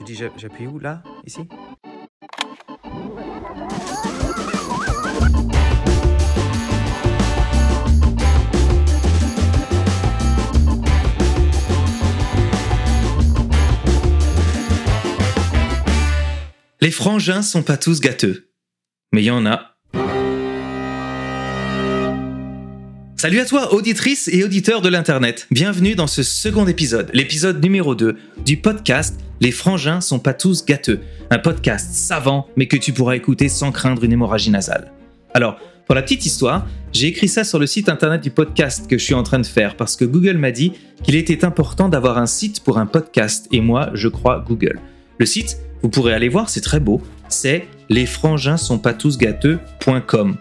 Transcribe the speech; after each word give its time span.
Tu 0.00 0.04
dis 0.04 0.14
j'a- 0.14 0.30
j'appuie 0.38 0.66
où 0.66 0.78
Là? 0.78 1.02
Ici? 1.26 1.46
Les 16.80 16.90
frangins 16.90 17.42
sont 17.42 17.62
pas 17.62 17.76
tous 17.76 18.00
gâteux. 18.00 18.50
Mais 19.12 19.22
il 19.22 19.26
y 19.26 19.30
en 19.30 19.44
a. 19.44 19.69
Salut 23.20 23.40
à 23.40 23.44
toi, 23.44 23.74
auditrice 23.74 24.30
et 24.32 24.44
auditeur 24.44 24.80
de 24.80 24.88
l'Internet. 24.88 25.46
Bienvenue 25.50 25.94
dans 25.94 26.06
ce 26.06 26.22
second 26.22 26.66
épisode, 26.66 27.10
l'épisode 27.12 27.62
numéro 27.62 27.94
2 27.94 28.16
du 28.46 28.56
podcast 28.56 29.20
Les 29.42 29.50
frangins 29.50 30.00
sont 30.00 30.18
pas 30.18 30.32
tous 30.32 30.64
gâteux. 30.64 31.00
Un 31.28 31.38
podcast 31.38 31.92
savant, 31.92 32.48
mais 32.56 32.66
que 32.66 32.78
tu 32.78 32.94
pourras 32.94 33.16
écouter 33.16 33.50
sans 33.50 33.72
craindre 33.72 34.04
une 34.04 34.12
hémorragie 34.12 34.48
nasale. 34.48 34.90
Alors, 35.34 35.58
pour 35.84 35.94
la 35.94 36.00
petite 36.00 36.24
histoire, 36.24 36.66
j'ai 36.94 37.08
écrit 37.08 37.28
ça 37.28 37.44
sur 37.44 37.58
le 37.58 37.66
site 37.66 37.90
internet 37.90 38.22
du 38.22 38.30
podcast 38.30 38.88
que 38.88 38.96
je 38.96 39.04
suis 39.04 39.12
en 39.12 39.22
train 39.22 39.38
de 39.38 39.44
faire 39.44 39.76
parce 39.76 39.96
que 39.96 40.06
Google 40.06 40.38
m'a 40.38 40.50
dit 40.50 40.72
qu'il 41.02 41.14
était 41.14 41.44
important 41.44 41.90
d'avoir 41.90 42.16
un 42.16 42.24
site 42.24 42.64
pour 42.64 42.78
un 42.78 42.86
podcast 42.86 43.48
et 43.52 43.60
moi, 43.60 43.90
je 43.92 44.08
crois 44.08 44.42
Google. 44.48 44.80
Le 45.18 45.26
site, 45.26 45.58
vous 45.82 45.90
pourrez 45.90 46.14
aller 46.14 46.30
voir, 46.30 46.48
c'est 46.48 46.62
très 46.62 46.80
beau, 46.80 47.02
c'est 47.28 47.66
lesfranginssontpastousgâteux.com. 47.90 50.38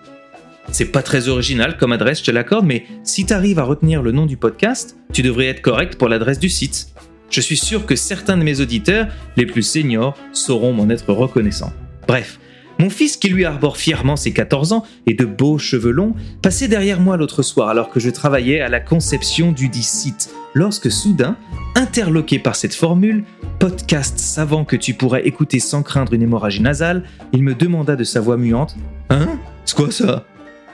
C'est 0.71 0.85
pas 0.85 1.01
très 1.01 1.27
original 1.27 1.77
comme 1.77 1.91
adresse, 1.91 2.19
je 2.19 2.25
te 2.25 2.31
l'accorde, 2.31 2.65
mais 2.65 2.85
si 3.03 3.25
tu 3.25 3.33
arrives 3.33 3.59
à 3.59 3.63
retenir 3.63 4.01
le 4.01 4.11
nom 4.11 4.25
du 4.25 4.37
podcast, 4.37 4.97
tu 5.11 5.21
devrais 5.21 5.47
être 5.47 5.61
correct 5.61 5.95
pour 5.95 6.09
l'adresse 6.09 6.39
du 6.39 6.49
site. 6.49 6.89
Je 7.29 7.41
suis 7.41 7.57
sûr 7.57 7.85
que 7.85 7.95
certains 7.95 8.37
de 8.37 8.43
mes 8.43 8.61
auditeurs, 8.61 9.07
les 9.35 9.45
plus 9.45 9.63
seniors, 9.63 10.15
sauront 10.31 10.73
m'en 10.73 10.89
être 10.89 11.11
reconnaissants. 11.11 11.73
Bref, 12.07 12.39
mon 12.79 12.89
fils 12.89 13.17
qui 13.17 13.29
lui 13.29 13.45
arbore 13.45 13.77
fièrement 13.77 14.15
ses 14.15 14.31
14 14.31 14.71
ans 14.73 14.85
et 15.05 15.13
de 15.13 15.25
beaux 15.25 15.57
cheveux 15.57 15.91
longs, 15.91 16.15
passait 16.41 16.67
derrière 16.67 17.01
moi 17.01 17.17
l'autre 17.17 17.43
soir 17.43 17.67
alors 17.69 17.89
que 17.89 17.99
je 17.99 18.09
travaillais 18.09 18.61
à 18.61 18.69
la 18.69 18.79
conception 18.79 19.51
du 19.51 19.69
dit 19.69 19.83
site, 19.83 20.29
lorsque 20.53 20.89
soudain, 20.89 21.35
interloqué 21.75 22.39
par 22.39 22.55
cette 22.55 22.73
formule, 22.73 23.25
podcast 23.59 24.17
savant 24.17 24.65
que 24.65 24.75
tu 24.75 24.93
pourrais 24.93 25.27
écouter 25.27 25.59
sans 25.59 25.83
craindre 25.83 26.13
une 26.13 26.21
hémorragie 26.21 26.61
nasale, 26.61 27.03
il 27.33 27.43
me 27.43 27.53
demanda 27.53 27.95
de 27.95 28.03
sa 28.03 28.21
voix 28.21 28.37
muante 28.37 28.75
Hein? 29.09 29.39
C'est 29.65 29.75
quoi 29.75 29.91
ça? 29.91 30.25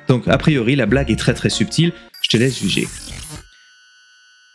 Donc, 0.08 0.28
a 0.28 0.38
priori, 0.38 0.76
la 0.76 0.86
blague 0.86 1.12
est 1.12 1.16
très 1.16 1.34
très 1.34 1.50
subtile, 1.50 1.94
je 2.22 2.30
te 2.30 2.38
laisse 2.38 2.60
juger. 2.60 2.88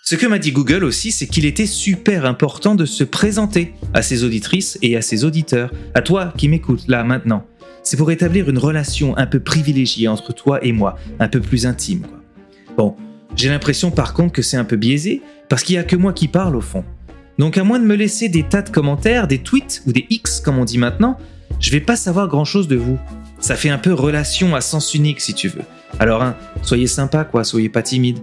Ce 0.03 0.17
que 0.17 0.27
m'a 0.27 0.39
dit 0.39 0.51
Google 0.51 0.83
aussi, 0.83 1.13
c'est 1.13 1.29
qu'il 1.29 1.45
était 1.45 1.67
super 1.67 2.25
important 2.25 2.75
de 2.75 2.85
se 2.85 3.05
présenter 3.05 3.75
à 3.95 4.03
ses 4.03 4.25
auditrices 4.25 4.77
et 4.83 4.97
à 4.97 5.03
ses 5.03 5.25
auditeurs, 5.25 5.71
à 5.95 6.03
toi 6.03 6.33
qui 6.37 6.49
m'écoutes 6.49 6.89
là 6.89 7.05
maintenant. 7.05 7.47
C'est 7.85 7.97
pour 7.97 8.11
établir 8.11 8.51
une 8.51 8.59
relation 8.59 9.17
un 9.17 9.27
peu 9.27 9.41
privilégiée 9.41 10.09
entre 10.09 10.33
toi 10.33 10.65
et 10.65 10.73
moi, 10.73 10.97
un 11.21 11.29
peu 11.29 11.41
plus 11.41 11.65
intime. 11.65 12.07
Bon, 12.77 12.97
j'ai 13.37 13.49
l'impression 13.49 13.91
par 13.91 14.13
contre 14.13 14.33
que 14.33 14.43
c'est 14.43 14.57
un 14.57 14.65
peu 14.65 14.77
biaisé, 14.77 15.23
parce 15.49 15.63
qu'il 15.63 15.77
n'y 15.77 15.81
a 15.81 15.85
que 15.85 15.97
moi 15.97 16.13
qui 16.13 16.27
parle 16.29 16.57
au 16.57 16.61
fond. 16.61 16.85
Donc 17.39 17.57
à 17.57 17.65
moins 17.65 17.79
de 17.79 17.87
me 17.87 17.95
laisser 17.95 18.29
des 18.29 18.43
tas 18.43 18.63
de 18.63 18.71
commentaires, 18.71 19.29
des 19.29 19.39
tweets 19.39 19.83
ou 19.87 19.93
des 19.93 20.07
X 20.11 20.41
comme 20.41 20.59
on 20.59 20.65
dit 20.65 20.79
maintenant, 20.79 21.19
je 21.61 21.71
vais 21.71 21.81
pas 21.81 21.97
savoir 21.97 22.29
grand 22.29 22.45
chose 22.45 22.69
de 22.69 22.77
vous. 22.77 22.99
Ça 23.41 23.57
fait 23.57 23.71
un 23.71 23.79
peu 23.79 23.93
relation 23.93 24.55
à 24.55 24.61
sens 24.61 24.95
unique 24.95 25.21
si 25.21 25.35
tu 25.35 25.49
veux. 25.49 25.63
Alors 25.99 26.23
hein, 26.23 26.37
soyez 26.63 26.87
sympa 26.87 27.25
quoi, 27.25 27.43
soyez 27.45 27.69
pas 27.69 27.83
timide. 27.83 28.19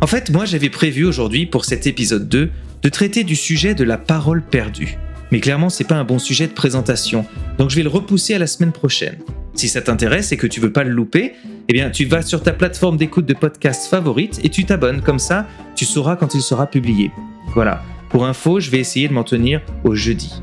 En 0.00 0.06
fait, 0.06 0.30
moi 0.30 0.44
j'avais 0.44 0.70
prévu 0.70 1.04
aujourd'hui 1.04 1.46
pour 1.46 1.64
cet 1.64 1.86
épisode 1.86 2.28
2 2.28 2.50
de 2.82 2.88
traiter 2.88 3.24
du 3.24 3.36
sujet 3.36 3.74
de 3.74 3.84
la 3.84 3.98
parole 3.98 4.42
perdue. 4.42 4.98
Mais 5.30 5.40
clairement, 5.40 5.68
c'est 5.68 5.84
pas 5.84 5.94
un 5.94 6.04
bon 6.04 6.18
sujet 6.18 6.48
de 6.48 6.52
présentation, 6.52 7.24
donc 7.58 7.70
je 7.70 7.76
vais 7.76 7.82
le 7.82 7.88
repousser 7.88 8.34
à 8.34 8.38
la 8.38 8.48
semaine 8.48 8.72
prochaine. 8.72 9.18
Si 9.54 9.68
ça 9.68 9.80
t'intéresse 9.80 10.32
et 10.32 10.36
que 10.36 10.46
tu 10.46 10.60
veux 10.60 10.72
pas 10.72 10.82
le 10.82 10.90
louper, 10.90 11.34
eh 11.68 11.72
bien 11.72 11.90
tu 11.90 12.04
vas 12.04 12.22
sur 12.22 12.42
ta 12.42 12.52
plateforme 12.52 12.96
d'écoute 12.96 13.26
de 13.26 13.34
podcast 13.34 13.88
favorite 13.88 14.40
et 14.42 14.48
tu 14.48 14.64
t'abonnes 14.64 15.02
comme 15.02 15.18
ça, 15.18 15.46
tu 15.76 15.84
sauras 15.84 16.16
quand 16.16 16.34
il 16.34 16.42
sera 16.42 16.66
publié. 16.66 17.12
Voilà. 17.54 17.82
Pour 18.08 18.26
info, 18.26 18.58
je 18.58 18.70
vais 18.70 18.78
essayer 18.78 19.06
de 19.06 19.12
m'en 19.12 19.22
tenir 19.22 19.60
au 19.84 19.94
jeudi. 19.94 20.42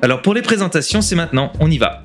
Alors 0.00 0.22
pour 0.22 0.32
les 0.32 0.42
présentations, 0.42 1.02
c'est 1.02 1.16
maintenant, 1.16 1.52
on 1.60 1.70
y 1.70 1.76
va. 1.76 2.04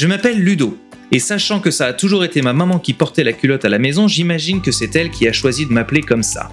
Je 0.00 0.06
m'appelle 0.06 0.42
Ludo, 0.42 0.78
et 1.12 1.18
sachant 1.18 1.60
que 1.60 1.70
ça 1.70 1.84
a 1.84 1.92
toujours 1.92 2.24
été 2.24 2.40
ma 2.40 2.54
maman 2.54 2.78
qui 2.78 2.94
portait 2.94 3.22
la 3.22 3.34
culotte 3.34 3.66
à 3.66 3.68
la 3.68 3.78
maison, 3.78 4.08
j'imagine 4.08 4.62
que 4.62 4.72
c'est 4.72 4.96
elle 4.96 5.10
qui 5.10 5.28
a 5.28 5.32
choisi 5.34 5.66
de 5.66 5.74
m'appeler 5.74 6.00
comme 6.00 6.22
ça. 6.22 6.50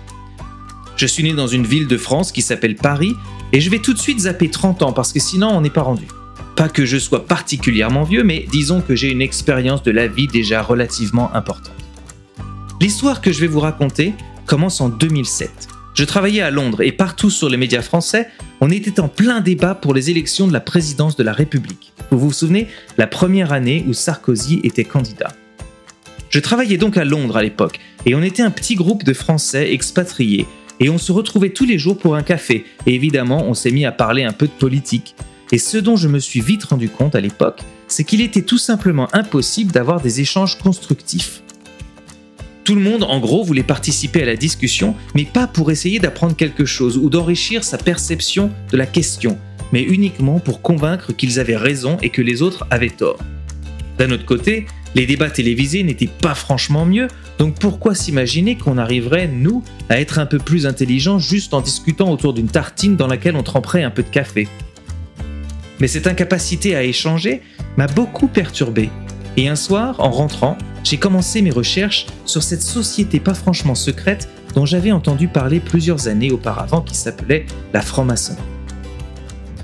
Je 0.97 1.05
suis 1.05 1.23
né 1.23 1.31
dans 1.31 1.47
une 1.47 1.65
ville 1.65 1.87
de 1.87 1.97
France 1.97 2.33
qui 2.33 2.41
s'appelle 2.41 2.75
Paris, 2.75 3.15
et 3.53 3.61
je 3.61 3.69
vais 3.69 3.79
tout 3.79 3.93
de 3.93 3.99
suite 3.99 4.19
zapper 4.19 4.49
30 4.49 4.83
ans 4.83 4.91
parce 4.91 5.13
que 5.13 5.21
sinon 5.21 5.47
on 5.47 5.61
n'est 5.61 5.69
pas 5.69 5.83
rendu. 5.83 6.07
Pas 6.57 6.67
que 6.67 6.85
je 6.85 6.97
sois 6.97 7.25
particulièrement 7.25 8.03
vieux, 8.03 8.25
mais 8.25 8.45
disons 8.51 8.81
que 8.81 8.97
j'ai 8.97 9.11
une 9.11 9.21
expérience 9.21 9.81
de 9.81 9.91
la 9.91 10.07
vie 10.07 10.27
déjà 10.27 10.61
relativement 10.61 11.33
importante. 11.33 11.71
L'histoire 12.81 13.21
que 13.21 13.31
je 13.31 13.39
vais 13.39 13.47
vous 13.47 13.61
raconter 13.61 14.13
commence 14.45 14.81
en 14.81 14.89
2007. 14.89 15.69
Je 15.97 16.03
travaillais 16.03 16.41
à 16.41 16.51
Londres 16.51 16.83
et 16.83 16.91
partout 16.91 17.31
sur 17.31 17.49
les 17.49 17.57
médias 17.57 17.81
français, 17.81 18.29
on 18.61 18.69
était 18.69 18.99
en 18.99 19.07
plein 19.07 19.41
débat 19.41 19.73
pour 19.73 19.95
les 19.95 20.11
élections 20.11 20.47
de 20.47 20.53
la 20.53 20.59
présidence 20.59 21.15
de 21.15 21.23
la 21.23 21.33
République. 21.33 21.91
Vous 22.11 22.19
vous 22.19 22.31
souvenez, 22.31 22.67
la 22.99 23.07
première 23.07 23.51
année 23.51 23.83
où 23.87 23.93
Sarkozy 23.93 24.59
était 24.63 24.83
candidat. 24.83 25.33
Je 26.29 26.39
travaillais 26.39 26.77
donc 26.77 26.97
à 26.97 27.03
Londres 27.03 27.35
à 27.35 27.41
l'époque, 27.41 27.79
et 28.05 28.13
on 28.13 28.21
était 28.21 28.43
un 28.43 28.51
petit 28.51 28.75
groupe 28.75 29.03
de 29.05 29.13
Français 29.13 29.73
expatriés, 29.73 30.45
et 30.79 30.91
on 30.91 30.99
se 30.99 31.11
retrouvait 31.11 31.49
tous 31.49 31.65
les 31.65 31.79
jours 31.79 31.97
pour 31.97 32.15
un 32.15 32.21
café, 32.21 32.65
et 32.85 32.93
évidemment 32.93 33.43
on 33.47 33.55
s'est 33.55 33.71
mis 33.71 33.85
à 33.85 33.91
parler 33.91 34.23
un 34.23 34.33
peu 34.33 34.45
de 34.45 34.51
politique. 34.51 35.15
Et 35.51 35.57
ce 35.57 35.79
dont 35.79 35.95
je 35.95 36.09
me 36.09 36.19
suis 36.19 36.41
vite 36.41 36.65
rendu 36.65 36.89
compte 36.89 37.15
à 37.15 37.21
l'époque, 37.21 37.61
c'est 37.87 38.03
qu'il 38.03 38.21
était 38.21 38.43
tout 38.43 38.59
simplement 38.59 39.07
impossible 39.13 39.71
d'avoir 39.71 39.99
des 39.99 40.21
échanges 40.21 40.59
constructifs. 40.59 41.41
Tout 42.67 42.75
le 42.75 42.81
monde, 42.81 43.03
en 43.03 43.21
gros, 43.21 43.45
voulait 43.45 43.63
participer 43.63 44.23
à 44.23 44.25
la 44.25 44.35
discussion, 44.35 44.93
mais 45.15 45.23
pas 45.23 45.47
pour 45.47 45.71
essayer 45.71 45.99
d'apprendre 45.99 46.35
quelque 46.35 46.65
chose 46.65 46.97
ou 46.97 47.09
d'enrichir 47.09 47.63
sa 47.63 47.77
perception 47.77 48.51
de 48.69 48.75
la 48.75 48.85
question, 48.85 49.37
mais 49.71 49.83
uniquement 49.83 50.41
pour 50.41 50.61
convaincre 50.61 51.13
qu'ils 51.13 51.39
avaient 51.39 51.55
raison 51.55 51.97
et 52.01 52.09
que 52.09 52.21
les 52.21 52.41
autres 52.41 52.67
avaient 52.69 52.89
tort. 52.89 53.19
D'un 53.97 54.11
autre 54.11 54.25
côté, 54.25 54.65
les 54.95 55.05
débats 55.05 55.29
télévisés 55.29 55.81
n'étaient 55.83 56.09
pas 56.09 56.35
franchement 56.35 56.85
mieux, 56.85 57.07
donc 57.39 57.57
pourquoi 57.57 57.95
s'imaginer 57.95 58.57
qu'on 58.57 58.77
arriverait, 58.77 59.29
nous, 59.29 59.63
à 59.87 60.01
être 60.01 60.19
un 60.19 60.25
peu 60.25 60.37
plus 60.37 60.65
intelligents 60.65 61.19
juste 61.19 61.53
en 61.53 61.61
discutant 61.61 62.11
autour 62.11 62.33
d'une 62.33 62.49
tartine 62.49 62.97
dans 62.97 63.07
laquelle 63.07 63.37
on 63.37 63.43
tremperait 63.43 63.83
un 63.83 63.91
peu 63.91 64.03
de 64.03 64.09
café? 64.09 64.49
Mais 65.79 65.87
cette 65.87 66.05
incapacité 66.05 66.75
à 66.75 66.83
échanger 66.83 67.43
m'a 67.77 67.87
beaucoup 67.87 68.27
perturbé. 68.27 68.89
Et 69.39 69.47
un 69.47 69.55
soir, 69.55 69.99
en 69.99 70.09
rentrant, 70.09 70.57
j'ai 70.83 70.97
commencé 70.97 71.43
mes 71.43 71.51
recherches 71.51 72.07
sur 72.25 72.41
cette 72.41 72.63
société 72.63 73.19
pas 73.19 73.35
franchement 73.35 73.75
secrète 73.75 74.27
dont 74.55 74.65
j'avais 74.65 74.91
entendu 74.91 75.27
parler 75.27 75.59
plusieurs 75.59 76.07
années 76.07 76.31
auparavant 76.31 76.81
qui 76.81 76.95
s'appelait 76.95 77.45
la 77.71 77.81
franc-maçonnerie. 77.81 78.41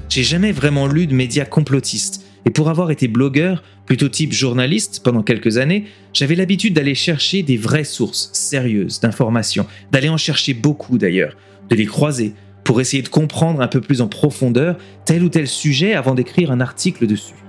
J'ai 0.09 0.21
jamais 0.21 0.51
vraiment 0.51 0.85
lu 0.85 1.07
de 1.07 1.15
médias 1.15 1.45
complotistes, 1.45 2.23
et 2.45 2.51
pour 2.51 2.69
avoir 2.69 2.91
été 2.91 3.07
blogueur, 3.07 3.63
plutôt 3.87 4.09
type 4.09 4.31
journaliste 4.31 5.01
pendant 5.03 5.23
quelques 5.23 5.57
années, 5.57 5.85
j'avais 6.13 6.35
l'habitude 6.35 6.75
d'aller 6.75 6.93
chercher 6.93 7.41
des 7.41 7.57
vraies 7.57 7.83
sources 7.83 8.29
sérieuses 8.31 8.99
d'informations, 8.99 9.65
d'aller 9.91 10.09
en 10.09 10.17
chercher 10.17 10.53
beaucoup 10.53 10.99
d'ailleurs, 10.99 11.35
de 11.69 11.75
les 11.75 11.87
croiser, 11.87 12.35
pour 12.63 12.79
essayer 12.79 13.01
de 13.01 13.09
comprendre 13.09 13.59
un 13.61 13.67
peu 13.67 13.81
plus 13.81 14.01
en 14.01 14.07
profondeur 14.07 14.77
tel 15.05 15.23
ou 15.23 15.29
tel 15.29 15.47
sujet 15.47 15.95
avant 15.95 16.13
d'écrire 16.13 16.51
un 16.51 16.61
article 16.61 17.07
dessus. 17.07 17.42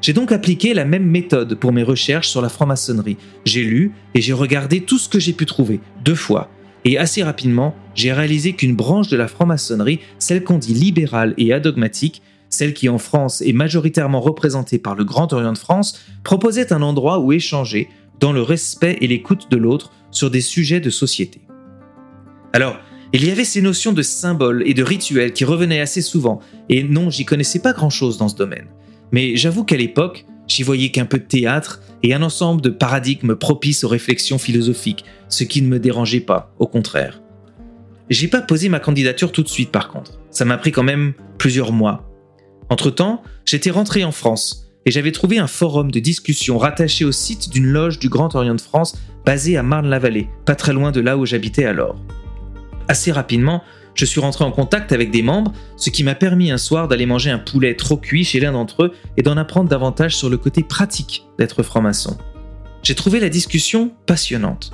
J'ai 0.00 0.14
donc 0.14 0.32
appliqué 0.32 0.72
la 0.72 0.86
même 0.86 1.04
méthode 1.04 1.56
pour 1.56 1.72
mes 1.72 1.82
recherches 1.82 2.28
sur 2.28 2.40
la 2.40 2.48
franc-maçonnerie. 2.48 3.18
J'ai 3.44 3.62
lu 3.62 3.92
et 4.14 4.22
j'ai 4.22 4.32
regardé 4.32 4.80
tout 4.80 4.96
ce 4.96 5.08
que 5.08 5.20
j'ai 5.20 5.34
pu 5.34 5.44
trouver, 5.44 5.80
deux 6.02 6.14
fois. 6.14 6.50
Et 6.86 6.96
assez 6.96 7.22
rapidement, 7.22 7.74
j'ai 7.94 8.12
réalisé 8.12 8.54
qu'une 8.54 8.74
branche 8.74 9.08
de 9.08 9.18
la 9.18 9.28
franc-maçonnerie, 9.28 10.00
celle 10.18 10.42
qu'on 10.42 10.56
dit 10.56 10.72
libérale 10.72 11.34
et 11.36 11.52
adogmatique, 11.52 12.22
celle 12.48 12.72
qui 12.72 12.88
en 12.88 12.96
France 12.96 13.42
est 13.42 13.52
majoritairement 13.52 14.20
représentée 14.20 14.78
par 14.78 14.94
le 14.94 15.04
Grand 15.04 15.32
Orient 15.34 15.52
de 15.52 15.58
France, 15.58 16.00
proposait 16.24 16.72
un 16.72 16.80
endroit 16.80 17.20
où 17.20 17.32
échanger, 17.32 17.88
dans 18.18 18.32
le 18.32 18.42
respect 18.42 18.96
et 19.02 19.06
l'écoute 19.06 19.50
de 19.50 19.56
l'autre, 19.58 19.92
sur 20.10 20.30
des 20.30 20.40
sujets 20.40 20.80
de 20.80 20.90
société. 20.90 21.42
Alors, 22.54 22.78
il 23.12 23.24
y 23.24 23.30
avait 23.30 23.44
ces 23.44 23.60
notions 23.60 23.92
de 23.92 24.02
symboles 24.02 24.62
et 24.66 24.74
de 24.74 24.82
rituels 24.82 25.32
qui 25.32 25.44
revenaient 25.44 25.80
assez 25.80 26.02
souvent, 26.02 26.40
et 26.68 26.82
non, 26.82 27.10
j'y 27.10 27.26
connaissais 27.26 27.60
pas 27.60 27.72
grand-chose 27.72 28.16
dans 28.18 28.28
ce 28.28 28.36
domaine. 28.36 28.66
Mais 29.12 29.36
j'avoue 29.36 29.64
qu'à 29.64 29.76
l'époque, 29.76 30.24
j'y 30.46 30.62
voyais 30.62 30.90
qu'un 30.90 31.06
peu 31.06 31.18
de 31.18 31.24
théâtre 31.24 31.80
et 32.02 32.14
un 32.14 32.22
ensemble 32.22 32.60
de 32.60 32.70
paradigmes 32.70 33.36
propices 33.36 33.84
aux 33.84 33.88
réflexions 33.88 34.38
philosophiques, 34.38 35.04
ce 35.28 35.44
qui 35.44 35.62
ne 35.62 35.68
me 35.68 35.78
dérangeait 35.78 36.20
pas, 36.20 36.54
au 36.58 36.66
contraire. 36.66 37.20
J'ai 38.08 38.28
pas 38.28 38.40
posé 38.40 38.68
ma 38.68 38.80
candidature 38.80 39.32
tout 39.32 39.42
de 39.42 39.48
suite 39.48 39.70
par 39.70 39.88
contre, 39.88 40.18
ça 40.30 40.44
m'a 40.44 40.58
pris 40.58 40.72
quand 40.72 40.82
même 40.82 41.12
plusieurs 41.38 41.72
mois. 41.72 42.10
Entre-temps, 42.68 43.22
j'étais 43.44 43.70
rentré 43.70 44.04
en 44.04 44.12
France 44.12 44.70
et 44.86 44.90
j'avais 44.90 45.12
trouvé 45.12 45.38
un 45.38 45.46
forum 45.46 45.90
de 45.90 46.00
discussion 46.00 46.58
rattaché 46.58 47.04
au 47.04 47.12
site 47.12 47.50
d'une 47.50 47.66
loge 47.66 47.98
du 47.98 48.08
Grand 48.08 48.34
Orient 48.34 48.54
de 48.54 48.60
France 48.60 48.96
basée 49.24 49.56
à 49.56 49.62
Marne-la-Vallée, 49.62 50.28
pas 50.46 50.54
très 50.54 50.72
loin 50.72 50.90
de 50.90 51.00
là 51.00 51.16
où 51.16 51.26
j'habitais 51.26 51.64
alors. 51.64 51.96
Assez 52.88 53.12
rapidement, 53.12 53.62
je 53.94 54.04
suis 54.04 54.20
rentré 54.20 54.44
en 54.44 54.52
contact 54.52 54.92
avec 54.92 55.10
des 55.10 55.22
membres, 55.22 55.52
ce 55.76 55.90
qui 55.90 56.04
m'a 56.04 56.14
permis 56.14 56.50
un 56.50 56.58
soir 56.58 56.88
d'aller 56.88 57.06
manger 57.06 57.30
un 57.30 57.38
poulet 57.38 57.74
trop 57.74 57.96
cuit 57.96 58.24
chez 58.24 58.40
l'un 58.40 58.52
d'entre 58.52 58.84
eux 58.84 58.92
et 59.16 59.22
d'en 59.22 59.36
apprendre 59.36 59.68
davantage 59.68 60.16
sur 60.16 60.30
le 60.30 60.36
côté 60.36 60.62
pratique 60.62 61.24
d'être 61.38 61.62
franc-maçon. 61.62 62.16
J'ai 62.82 62.94
trouvé 62.94 63.20
la 63.20 63.28
discussion 63.28 63.92
passionnante, 64.06 64.72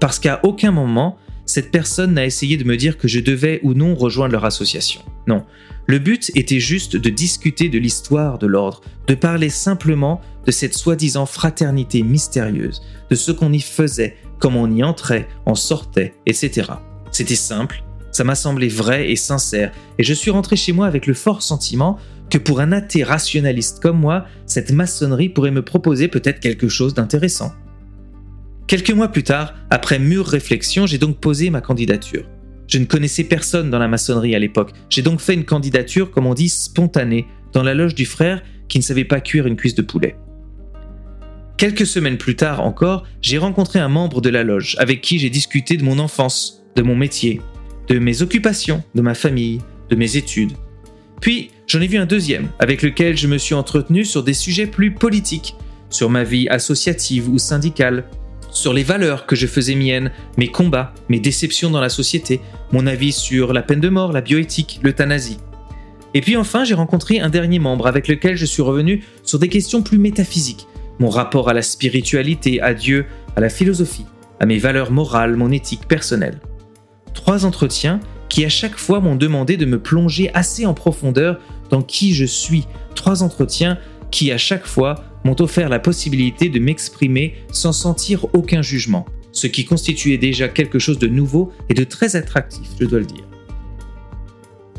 parce 0.00 0.18
qu'à 0.18 0.40
aucun 0.42 0.72
moment, 0.72 1.18
cette 1.44 1.70
personne 1.70 2.14
n'a 2.14 2.26
essayé 2.26 2.56
de 2.56 2.64
me 2.64 2.76
dire 2.76 2.98
que 2.98 3.06
je 3.06 3.20
devais 3.20 3.60
ou 3.62 3.72
non 3.72 3.94
rejoindre 3.94 4.32
leur 4.32 4.44
association. 4.44 5.00
Non, 5.28 5.44
le 5.86 6.00
but 6.00 6.32
était 6.34 6.58
juste 6.58 6.96
de 6.96 7.08
discuter 7.08 7.68
de 7.68 7.78
l'histoire 7.78 8.38
de 8.38 8.48
l'ordre, 8.48 8.80
de 9.06 9.14
parler 9.14 9.48
simplement 9.48 10.20
de 10.44 10.50
cette 10.50 10.74
soi-disant 10.74 11.26
fraternité 11.26 12.02
mystérieuse, 12.02 12.82
de 13.10 13.14
ce 13.14 13.30
qu'on 13.30 13.52
y 13.52 13.60
faisait, 13.60 14.16
comment 14.40 14.62
on 14.62 14.70
y 14.70 14.82
entrait, 14.82 15.28
en 15.46 15.54
sortait, 15.54 16.14
etc. 16.26 16.72
C'était 17.12 17.36
simple, 17.36 17.84
ça 18.10 18.24
m'a 18.24 18.34
semblé 18.34 18.68
vrai 18.68 19.10
et 19.10 19.16
sincère, 19.16 19.72
et 19.98 20.02
je 20.02 20.14
suis 20.14 20.30
rentré 20.30 20.56
chez 20.56 20.72
moi 20.72 20.86
avec 20.86 21.06
le 21.06 21.14
fort 21.14 21.42
sentiment 21.42 21.98
que 22.30 22.38
pour 22.38 22.60
un 22.60 22.72
athée 22.72 23.04
rationaliste 23.04 23.80
comme 23.80 24.00
moi, 24.00 24.26
cette 24.46 24.72
maçonnerie 24.72 25.28
pourrait 25.28 25.50
me 25.50 25.62
proposer 25.62 26.08
peut-être 26.08 26.40
quelque 26.40 26.68
chose 26.68 26.94
d'intéressant. 26.94 27.52
Quelques 28.66 28.90
mois 28.90 29.08
plus 29.08 29.22
tard, 29.22 29.54
après 29.70 29.98
mûre 29.98 30.26
réflexion, 30.26 30.86
j'ai 30.86 30.98
donc 30.98 31.18
posé 31.20 31.50
ma 31.50 31.60
candidature. 31.60 32.24
Je 32.66 32.78
ne 32.78 32.84
connaissais 32.84 33.22
personne 33.22 33.70
dans 33.70 33.78
la 33.78 33.86
maçonnerie 33.86 34.34
à 34.34 34.40
l'époque, 34.40 34.72
j'ai 34.90 35.02
donc 35.02 35.20
fait 35.20 35.34
une 35.34 35.44
candidature, 35.44 36.10
comme 36.10 36.26
on 36.26 36.34
dit, 36.34 36.48
spontanée, 36.48 37.26
dans 37.52 37.62
la 37.62 37.74
loge 37.74 37.94
du 37.94 38.06
frère 38.06 38.42
qui 38.68 38.78
ne 38.78 38.82
savait 38.82 39.04
pas 39.04 39.20
cuire 39.20 39.46
une 39.46 39.56
cuisse 39.56 39.76
de 39.76 39.82
poulet. 39.82 40.16
Quelques 41.56 41.86
semaines 41.86 42.18
plus 42.18 42.36
tard 42.36 42.60
encore, 42.60 43.06
j'ai 43.22 43.38
rencontré 43.38 43.78
un 43.78 43.88
membre 43.88 44.20
de 44.20 44.28
la 44.28 44.42
loge 44.42 44.76
avec 44.78 45.00
qui 45.00 45.18
j'ai 45.18 45.30
discuté 45.30 45.76
de 45.76 45.84
mon 45.84 45.98
enfance, 45.98 46.62
de 46.74 46.82
mon 46.82 46.96
métier, 46.96 47.40
de 47.88 47.98
mes 47.98 48.22
occupations, 48.22 48.82
de 48.94 49.02
ma 49.02 49.14
famille, 49.14 49.60
de 49.90 49.96
mes 49.96 50.16
études. 50.16 50.52
Puis, 51.20 51.50
j'en 51.66 51.80
ai 51.80 51.86
vu 51.86 51.98
un 51.98 52.06
deuxième, 52.06 52.48
avec 52.58 52.82
lequel 52.82 53.16
je 53.16 53.26
me 53.26 53.38
suis 53.38 53.54
entretenu 53.54 54.04
sur 54.04 54.22
des 54.22 54.34
sujets 54.34 54.66
plus 54.66 54.92
politiques, 54.92 55.56
sur 55.90 56.10
ma 56.10 56.24
vie 56.24 56.48
associative 56.48 57.28
ou 57.28 57.38
syndicale, 57.38 58.04
sur 58.50 58.72
les 58.72 58.82
valeurs 58.82 59.26
que 59.26 59.36
je 59.36 59.46
faisais 59.46 59.74
miennes, 59.74 60.10
mes 60.36 60.48
combats, 60.48 60.94
mes 61.08 61.20
déceptions 61.20 61.70
dans 61.70 61.80
la 61.80 61.88
société, 61.88 62.40
mon 62.72 62.86
avis 62.86 63.12
sur 63.12 63.52
la 63.52 63.62
peine 63.62 63.80
de 63.80 63.88
mort, 63.88 64.12
la 64.12 64.22
bioéthique, 64.22 64.80
l'euthanasie. 64.82 65.38
Et 66.14 66.22
puis 66.22 66.36
enfin, 66.36 66.64
j'ai 66.64 66.74
rencontré 66.74 67.20
un 67.20 67.28
dernier 67.28 67.58
membre 67.58 67.86
avec 67.86 68.08
lequel 68.08 68.36
je 68.36 68.46
suis 68.46 68.62
revenu 68.62 69.04
sur 69.22 69.38
des 69.38 69.48
questions 69.48 69.82
plus 69.82 69.98
métaphysiques, 69.98 70.66
mon 70.98 71.10
rapport 71.10 71.50
à 71.50 71.54
la 71.54 71.62
spiritualité, 71.62 72.60
à 72.62 72.72
Dieu, 72.72 73.04
à 73.36 73.40
la 73.40 73.50
philosophie, 73.50 74.06
à 74.40 74.46
mes 74.46 74.58
valeurs 74.58 74.90
morales, 74.90 75.36
mon 75.36 75.52
éthique 75.52 75.86
personnelle. 75.86 76.40
Trois 77.16 77.44
entretiens 77.44 77.98
qui 78.28 78.44
à 78.44 78.48
chaque 78.48 78.76
fois 78.76 79.00
m'ont 79.00 79.16
demandé 79.16 79.56
de 79.56 79.66
me 79.66 79.80
plonger 79.80 80.30
assez 80.34 80.66
en 80.66 80.74
profondeur 80.74 81.40
dans 81.70 81.82
qui 81.82 82.14
je 82.14 82.24
suis. 82.24 82.66
Trois 82.94 83.24
entretiens 83.24 83.78
qui 84.12 84.30
à 84.30 84.38
chaque 84.38 84.66
fois 84.66 84.96
m'ont 85.24 85.34
offert 85.40 85.68
la 85.68 85.80
possibilité 85.80 86.48
de 86.48 86.60
m'exprimer 86.60 87.34
sans 87.50 87.72
sentir 87.72 88.26
aucun 88.34 88.62
jugement, 88.62 89.06
ce 89.32 89.48
qui 89.48 89.64
constituait 89.64 90.18
déjà 90.18 90.48
quelque 90.48 90.78
chose 90.78 90.98
de 90.98 91.08
nouveau 91.08 91.52
et 91.68 91.74
de 91.74 91.82
très 91.82 92.14
attractif, 92.14 92.68
je 92.78 92.84
dois 92.84 93.00
le 93.00 93.06
dire. 93.06 93.24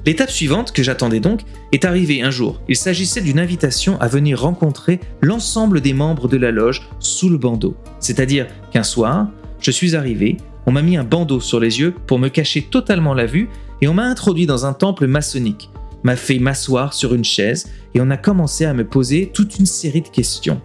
L'étape 0.06 0.32
suivante, 0.32 0.72
que 0.72 0.84
j'attendais 0.84 1.20
donc, 1.20 1.42
est 1.74 1.84
arrivée 1.84 2.22
un 2.22 2.32
jour. 2.32 2.62
Il 2.70 2.78
s'agissait 2.78 3.20
d'une 3.20 3.40
invitation 3.40 4.00
à 4.00 4.08
venir 4.08 4.40
rencontrer 4.40 5.02
l'ensemble 5.22 5.82
des 5.82 5.92
membres 5.92 6.30
de 6.30 6.38
la 6.38 6.52
loge 6.52 6.88
sous 7.00 7.28
le 7.28 7.38
bandeau. 7.38 7.76
C'est-à-dire 8.00 8.48
qu'un 8.72 8.84
soir, 8.84 9.28
je 9.60 9.72
suis 9.72 9.98
arrivé, 9.98 10.38
on 10.68 10.72
m'a 10.72 10.84
mis 10.84 10.98
un 10.98 11.04
bandeau 11.04 11.40
sur 11.40 11.60
les 11.60 11.80
yeux 11.80 11.96
pour 12.06 12.20
me 12.20 12.28
cacher 12.28 12.62
totalement 12.62 13.16
la 13.16 13.26
vue 13.26 13.50
et 13.82 13.88
on 13.88 13.96
m'a 13.96 14.06
introduit 14.06 14.46
dans 14.46 14.66
un 14.66 14.74
temple 14.74 15.08
maçonnique 15.08 15.72
m'a 16.04 16.16
fait 16.16 16.40
m'asseoir 16.40 16.94
sur 16.94 17.14
une 17.14 17.24
chaise 17.24 17.70
et 17.94 18.02
on 18.02 18.10
a 18.10 18.18
commencé 18.18 18.66
à 18.66 18.74
me 18.74 18.86
poser 18.86 19.32
toute 19.34 19.60
une 19.60 19.66
série 19.66 20.02
de 20.02 20.08
questions. 20.08 20.62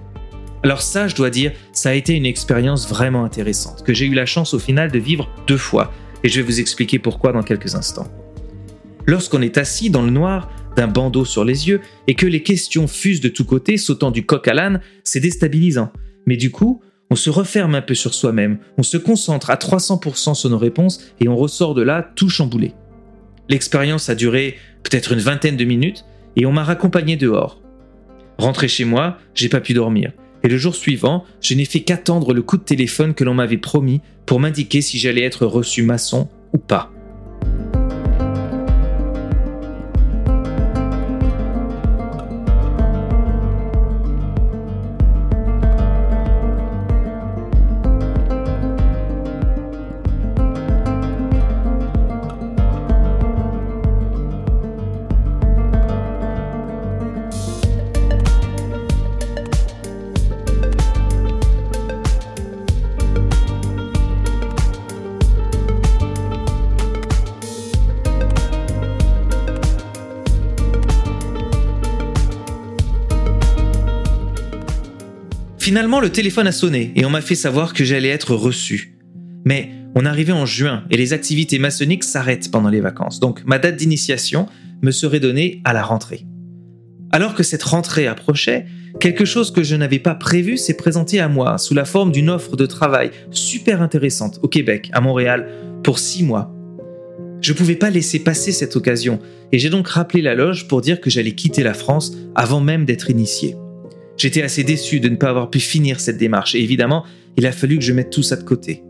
Alors 0.63 0.83
ça, 0.83 1.09
je 1.09 1.17
dois 1.17 1.31
dire, 1.31 1.53
ça 1.73 1.91
a 1.91 1.95
été 1.95 2.15
une 2.15 2.27
expérience 2.27 2.89
vraiment 2.89 3.25
intéressante, 3.25 3.83
que 3.83 3.93
j'ai 3.93 4.07
eu 4.07 4.15
la 4.15 4.27
chance 4.27 4.55
au 4.55 4.59
final 4.59 4.93
de 4.93 4.99
vivre 4.99 5.29
deux 5.47 5.57
fois, 5.57 5.93
et 6.23 6.29
je 6.29 6.41
vais 6.41 6.47
vous 6.47 6.61
expliquer 6.61 7.01
pourquoi 7.01 7.33
dans 7.33 7.43
quelques 7.43 7.75
instants. 7.75 8.07
Lorsqu'on 9.07 9.43
est 9.43 9.59
assis 9.59 9.91
dans 9.91 10.03
le 10.03 10.11
noir, 10.11 10.49
d'un 10.77 10.87
bandeau 10.87 11.25
sur 11.25 11.45
les 11.45 11.69
yeux, 11.69 11.81
et 12.07 12.15
que 12.15 12.27
les 12.27 12.45
questions 12.45 12.87
fusent 12.87 13.21
de 13.21 13.29
tous 13.29 13.45
côtés, 13.45 13.77
sautant 13.77 14.13
du 14.13 14.25
coq 14.25 14.47
à 14.47 14.55
l'âne, 14.55 14.81
c'est 15.03 15.19
déstabilisant. 15.19 15.93
Mais 16.27 16.37
du 16.37 16.53
coup, 16.53 16.81
on 17.13 17.15
se 17.15 17.29
referme 17.29 17.75
un 17.75 17.83
peu 17.83 17.95
sur 17.95 18.15
soi-même, 18.15 18.57
on 18.79 18.83
se 18.83 18.97
concentre 18.97 19.51
à 19.51 19.57
300% 19.57 20.35
sur 20.35 20.49
nos 20.49 20.57
réponses, 20.57 20.99
et 21.21 21.29
on 21.29 21.37
ressort 21.37 21.75
de 21.75 21.83
là 21.83 22.11
tout 22.15 22.31
chamboulé. 22.31 22.73
L'expérience 23.51 24.09
a 24.09 24.15
duré 24.15 24.57
peut-être 24.83 25.13
une 25.13 25.19
vingtaine 25.19 25.59
de 25.59 25.65
minutes, 25.67 26.07
et 26.37 26.47
on 26.47 26.53
m'a 26.53 26.65
raccompagné 26.65 27.17
dehors. 27.17 27.61
Rentré 28.39 28.67
chez 28.67 28.87
moi, 28.87 29.19
j'ai 29.35 29.51
pas 29.51 29.61
pu 29.61 29.75
dormir. 29.75 30.13
Et 30.43 30.49
le 30.49 30.57
jour 30.57 30.75
suivant, 30.75 31.27
je 31.43 31.53
n'ai 31.53 31.67
fait 31.67 31.81
qu'attendre 31.81 32.33
le 32.33 32.41
coup 32.41 32.57
de 32.57 32.63
téléphone 32.63 33.13
que 33.13 33.25
l'on 33.25 33.35
m'avait 33.35 33.59
promis 33.59 34.01
pour 34.25 34.41
m'indiquer 34.41 34.81
si 34.81 34.99
j'allais 34.99 35.23
être 35.23 35.45
reçu 35.45 35.83
maçon 35.83 36.31
ou 36.55 36.59
pas. 36.59 36.91
Finalement, 75.63 76.01
le 76.01 76.11
téléphone 76.11 76.49
a 76.49 76.53
sonné 76.53 76.91
et 76.97 77.05
on 77.05 77.11
m'a 77.11 77.21
fait 77.21 77.37
savoir 77.37 77.73
que 77.73 77.85
j'allais 77.85 78.09
être 78.09 78.35
reçu. 78.35 78.99
Mais 79.45 79.69
on 79.95 80.05
arrivait 80.05 80.33
en 80.33 80.45
juin 80.45 80.83
et 80.91 80.97
les 80.97 81.13
activités 81.13 81.61
maçonniques 81.61 82.03
s'arrêtent 82.03 82.51
pendant 82.51 82.69
les 82.69 82.81
vacances, 82.81 83.21
donc 83.21 83.45
ma 83.47 83.61
date 83.61 83.77
d'initiation 83.77 84.49
me 84.83 84.91
serait 84.91 85.21
donnée 85.21 85.63
à 85.65 85.73
la 85.73 85.85
rentrée. 85.85 86.27
Alors 87.13 87.37
que 87.37 87.45
cette 87.45 87.63
rentrée 87.63 88.09
approchait, 88.09 88.67
quelque 88.99 89.25
chose 89.25 89.53
que 89.53 89.63
je 89.63 89.77
n'avais 89.77 90.01
pas 90.01 90.17
prévu 90.17 90.57
s'est 90.57 90.77
présenté 90.77 91.21
à 91.21 91.29
moi 91.29 91.59
sous 91.59 91.75
la 91.75 91.85
forme 91.85 92.11
d'une 92.11 92.31
offre 92.31 92.57
de 92.57 92.67
travail 92.67 93.13
super 93.31 93.83
intéressante 93.83 94.41
au 94.43 94.49
Québec, 94.49 94.91
à 94.93 95.01
Montréal, 95.01 95.49
pour 95.85 96.01
six 96.01 96.25
mois. 96.25 96.53
Je 97.41 97.53
ne 97.53 97.57
pouvais 97.57 97.77
pas 97.77 97.91
laisser 97.91 98.19
passer 98.19 98.51
cette 98.51 98.75
occasion 98.75 99.21
et 99.53 99.61
j'ai 99.61 99.71
donc 99.71 99.87
rappelé 99.87 100.23
la 100.23 100.35
loge 100.35 100.67
pour 100.67 100.81
dire 100.81 101.01
que 101.01 101.09
j'allais 101.09 101.37
quitter 101.37 101.63
la 101.63 101.75
France 101.75 102.17
avant 102.35 102.61
même 102.61 102.85
d'être 102.85 103.11
initié. 103.11 103.55
J'étais 104.23 104.43
assez 104.43 104.63
déçu 104.63 105.01
de 105.01 105.09
ne 105.09 105.17
pas 105.17 105.31
avoir 105.31 105.51
pu 105.51 105.59
finir 105.59 105.99
cette 105.99 106.17
démarche 106.17 106.55
et 106.55 106.63
évidemment, 106.63 107.05
il 107.37 107.45
a 107.45 107.51
fallu 107.51 107.77
que 107.79 107.83
je 107.83 107.93
mette 107.93 108.11
tout 108.11 108.23
ça 108.23 108.37
de 108.37 108.45
côté. 108.45 108.85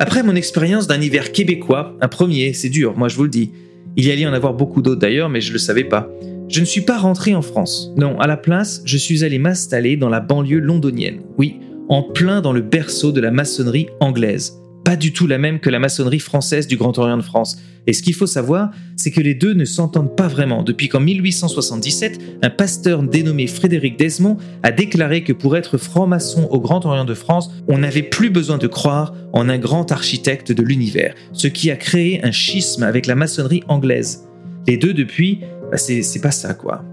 Après 0.00 0.24
mon 0.24 0.34
expérience 0.34 0.88
d'un 0.88 1.00
hiver 1.00 1.30
québécois, 1.30 1.96
un 2.00 2.08
premier, 2.08 2.52
c'est 2.52 2.68
dur, 2.68 2.98
moi 2.98 3.06
je 3.06 3.14
vous 3.14 3.22
le 3.22 3.28
dis. 3.28 3.52
Il 3.96 4.04
y 4.04 4.10
allait 4.10 4.26
en 4.26 4.32
avoir 4.32 4.54
beaucoup 4.54 4.82
d'autres 4.82 4.98
d'ailleurs, 4.98 5.28
mais 5.28 5.40
je 5.40 5.50
ne 5.50 5.52
le 5.52 5.58
savais 5.60 5.84
pas. 5.84 6.10
Je 6.48 6.58
ne 6.58 6.64
suis 6.64 6.80
pas 6.80 6.98
rentré 6.98 7.36
en 7.36 7.42
France. 7.42 7.92
Non, 7.96 8.18
à 8.18 8.26
la 8.26 8.36
place, 8.36 8.82
je 8.84 8.96
suis 8.96 9.22
allé 9.22 9.38
m'installer 9.38 9.96
dans 9.96 10.08
la 10.08 10.18
banlieue 10.18 10.58
londonienne. 10.58 11.20
Oui, 11.38 11.60
en 11.88 12.02
plein 12.02 12.40
dans 12.40 12.52
le 12.52 12.62
berceau 12.62 13.12
de 13.12 13.20
la 13.20 13.30
maçonnerie 13.30 13.86
anglaise 14.00 14.60
pas 14.84 14.96
du 14.96 15.12
tout 15.12 15.26
la 15.26 15.38
même 15.38 15.60
que 15.60 15.70
la 15.70 15.78
maçonnerie 15.78 16.18
française 16.18 16.66
du 16.66 16.76
Grand 16.76 16.96
Orient 16.98 17.16
de 17.16 17.22
France. 17.22 17.58
Et 17.86 17.92
ce 17.92 18.02
qu'il 18.02 18.14
faut 18.14 18.26
savoir, 18.26 18.70
c'est 18.96 19.10
que 19.10 19.20
les 19.20 19.34
deux 19.34 19.54
ne 19.54 19.64
s'entendent 19.64 20.16
pas 20.16 20.28
vraiment 20.28 20.62
depuis 20.62 20.88
qu'en 20.88 21.00
1877, 21.00 22.20
un 22.42 22.50
pasteur 22.50 23.02
dénommé 23.02 23.46
Frédéric 23.46 23.98
Desmond 23.98 24.36
a 24.62 24.70
déclaré 24.70 25.24
que 25.24 25.32
pour 25.32 25.56
être 25.56 25.78
franc-maçon 25.78 26.48
au 26.50 26.60
Grand 26.60 26.84
Orient 26.86 27.04
de 27.04 27.14
France, 27.14 27.50
on 27.68 27.78
n'avait 27.78 28.02
plus 28.02 28.30
besoin 28.30 28.58
de 28.58 28.68
croire 28.68 29.14
en 29.32 29.48
un 29.48 29.58
grand 29.58 29.90
architecte 29.90 30.52
de 30.52 30.62
l'univers, 30.62 31.14
ce 31.32 31.48
qui 31.48 31.70
a 31.70 31.76
créé 31.76 32.24
un 32.24 32.32
schisme 32.32 32.84
avec 32.84 33.06
la 33.06 33.14
maçonnerie 33.14 33.64
anglaise. 33.68 34.28
Les 34.68 34.76
deux 34.76 34.94
depuis, 34.94 35.40
bah, 35.70 35.78
c'est 35.78 36.22
pas 36.22 36.30
ça 36.30 36.54
quoi. 36.54 36.84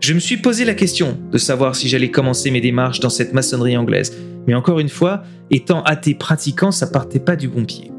Je 0.00 0.14
me 0.14 0.18
suis 0.18 0.38
posé 0.38 0.64
la 0.64 0.72
question 0.72 1.18
de 1.30 1.36
savoir 1.36 1.76
si 1.76 1.86
j'allais 1.86 2.10
commencer 2.10 2.50
mes 2.50 2.62
démarches 2.62 3.00
dans 3.00 3.10
cette 3.10 3.34
maçonnerie 3.34 3.76
anglaise, 3.76 4.16
mais 4.46 4.54
encore 4.54 4.80
une 4.80 4.88
fois, 4.88 5.24
étant 5.50 5.82
athée 5.82 6.14
pratiquant, 6.14 6.70
ça 6.70 6.86
partait 6.86 7.20
pas 7.20 7.36
du 7.36 7.48
bon 7.48 7.66
pied. 7.66 7.92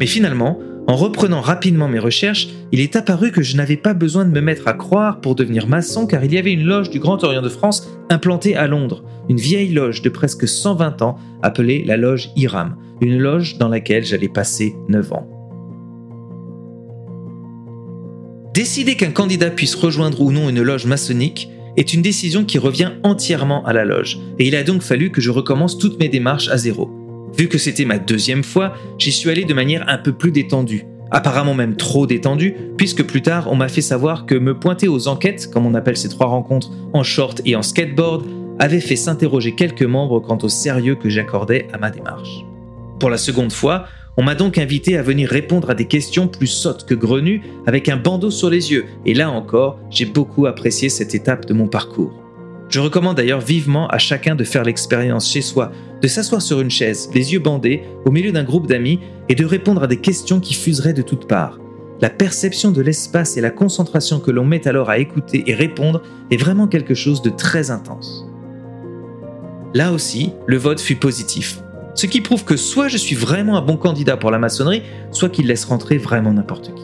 Mais 0.00 0.06
finalement, 0.06 0.58
en 0.88 0.96
reprenant 0.96 1.40
rapidement 1.40 1.86
mes 1.86 2.00
recherches, 2.00 2.48
il 2.72 2.80
est 2.80 2.96
apparu 2.96 3.30
que 3.30 3.42
je 3.42 3.56
n'avais 3.56 3.76
pas 3.76 3.94
besoin 3.94 4.24
de 4.24 4.32
me 4.32 4.40
mettre 4.40 4.66
à 4.66 4.72
croire 4.72 5.20
pour 5.20 5.36
devenir 5.36 5.68
maçon 5.68 6.08
car 6.08 6.24
il 6.24 6.34
y 6.34 6.38
avait 6.38 6.52
une 6.52 6.66
loge 6.66 6.90
du 6.90 6.98
Grand 6.98 7.22
Orient 7.22 7.42
de 7.42 7.48
France 7.48 7.88
implantée 8.10 8.56
à 8.56 8.66
Londres, 8.66 9.04
une 9.28 9.38
vieille 9.38 9.72
loge 9.72 10.02
de 10.02 10.08
presque 10.08 10.48
120 10.48 11.00
ans 11.02 11.16
appelée 11.42 11.84
la 11.86 11.96
loge 11.96 12.30
Hiram, 12.34 12.76
une 13.00 13.18
loge 13.18 13.56
dans 13.56 13.68
laquelle 13.68 14.04
j'allais 14.04 14.28
passer 14.28 14.74
9 14.88 15.12
ans. 15.12 15.33
Décider 18.54 18.94
qu'un 18.94 19.10
candidat 19.10 19.50
puisse 19.50 19.74
rejoindre 19.74 20.20
ou 20.20 20.30
non 20.30 20.48
une 20.48 20.62
loge 20.62 20.86
maçonnique 20.86 21.50
est 21.76 21.92
une 21.92 22.02
décision 22.02 22.44
qui 22.44 22.58
revient 22.58 22.92
entièrement 23.02 23.66
à 23.66 23.72
la 23.72 23.84
loge, 23.84 24.20
et 24.38 24.46
il 24.46 24.54
a 24.54 24.62
donc 24.62 24.82
fallu 24.82 25.10
que 25.10 25.20
je 25.20 25.32
recommence 25.32 25.76
toutes 25.76 25.98
mes 25.98 26.08
démarches 26.08 26.48
à 26.48 26.56
zéro. 26.56 26.88
Vu 27.36 27.48
que 27.48 27.58
c'était 27.58 27.84
ma 27.84 27.98
deuxième 27.98 28.44
fois, 28.44 28.74
j'y 28.96 29.10
suis 29.10 29.28
allé 29.28 29.44
de 29.44 29.54
manière 29.54 29.84
un 29.88 29.98
peu 29.98 30.12
plus 30.12 30.30
détendue, 30.30 30.86
apparemment 31.10 31.54
même 31.54 31.74
trop 31.74 32.06
détendue, 32.06 32.54
puisque 32.76 33.02
plus 33.02 33.22
tard 33.22 33.48
on 33.50 33.56
m'a 33.56 33.66
fait 33.66 33.82
savoir 33.82 34.24
que 34.24 34.36
me 34.36 34.56
pointer 34.56 34.86
aux 34.86 35.08
enquêtes, 35.08 35.50
comme 35.50 35.66
on 35.66 35.74
appelle 35.74 35.96
ces 35.96 36.08
trois 36.08 36.28
rencontres, 36.28 36.70
en 36.92 37.02
short 37.02 37.42
et 37.44 37.56
en 37.56 37.62
skateboard, 37.62 38.24
avait 38.60 38.78
fait 38.78 38.94
s'interroger 38.94 39.56
quelques 39.56 39.82
membres 39.82 40.20
quant 40.20 40.38
au 40.40 40.48
sérieux 40.48 40.94
que 40.94 41.08
j'accordais 41.08 41.66
à 41.72 41.78
ma 41.78 41.90
démarche. 41.90 42.44
Pour 43.00 43.10
la 43.10 43.18
seconde 43.18 43.50
fois, 43.50 43.86
on 44.16 44.22
m'a 44.22 44.34
donc 44.34 44.58
invité 44.58 44.96
à 44.96 45.02
venir 45.02 45.28
répondre 45.28 45.70
à 45.70 45.74
des 45.74 45.86
questions 45.86 46.28
plus 46.28 46.46
sottes 46.46 46.86
que 46.86 46.94
grenues 46.94 47.42
avec 47.66 47.88
un 47.88 47.96
bandeau 47.96 48.30
sur 48.30 48.48
les 48.48 48.70
yeux, 48.70 48.86
et 49.04 49.14
là 49.14 49.30
encore, 49.30 49.78
j'ai 49.90 50.06
beaucoup 50.06 50.46
apprécié 50.46 50.88
cette 50.88 51.14
étape 51.14 51.46
de 51.46 51.54
mon 51.54 51.66
parcours. 51.66 52.12
Je 52.68 52.80
recommande 52.80 53.16
d'ailleurs 53.16 53.40
vivement 53.40 53.88
à 53.88 53.98
chacun 53.98 54.34
de 54.34 54.44
faire 54.44 54.64
l'expérience 54.64 55.30
chez 55.30 55.42
soi, 55.42 55.72
de 56.00 56.08
s'asseoir 56.08 56.42
sur 56.42 56.60
une 56.60 56.70
chaise, 56.70 57.10
les 57.14 57.32
yeux 57.32 57.40
bandés, 57.40 57.82
au 58.04 58.10
milieu 58.10 58.32
d'un 58.32 58.44
groupe 58.44 58.66
d'amis, 58.66 59.00
et 59.28 59.34
de 59.34 59.44
répondre 59.44 59.82
à 59.82 59.86
des 59.86 60.00
questions 60.00 60.40
qui 60.40 60.54
fuseraient 60.54 60.92
de 60.92 61.02
toutes 61.02 61.28
parts. 61.28 61.58
La 62.00 62.10
perception 62.10 62.70
de 62.70 62.82
l'espace 62.82 63.36
et 63.36 63.40
la 63.40 63.50
concentration 63.50 64.20
que 64.20 64.30
l'on 64.30 64.44
met 64.44 64.66
alors 64.68 64.90
à 64.90 64.98
écouter 64.98 65.44
et 65.46 65.54
répondre 65.54 66.02
est 66.30 66.36
vraiment 66.36 66.66
quelque 66.68 66.94
chose 66.94 67.22
de 67.22 67.30
très 67.30 67.70
intense. 67.70 68.26
Là 69.72 69.92
aussi, 69.92 70.32
le 70.46 70.56
vote 70.56 70.80
fut 70.80 70.96
positif. 70.96 71.63
Ce 71.94 72.06
qui 72.06 72.20
prouve 72.20 72.44
que 72.44 72.56
soit 72.56 72.88
je 72.88 72.96
suis 72.96 73.14
vraiment 73.14 73.56
un 73.56 73.62
bon 73.62 73.76
candidat 73.76 74.16
pour 74.16 74.32
la 74.32 74.38
maçonnerie, 74.38 74.82
soit 75.12 75.28
qu'il 75.28 75.46
laisse 75.46 75.64
rentrer 75.64 75.96
vraiment 75.96 76.32
n'importe 76.32 76.74
qui. 76.74 76.82